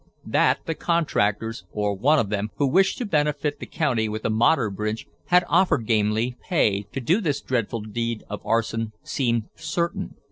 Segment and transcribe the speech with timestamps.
[0.25, 4.31] That the contractors, or one of them, who wished to benefit the county with a
[4.31, 10.15] modern bridge had offered Gamely pay to do this dreadful deed of arson seemed certain.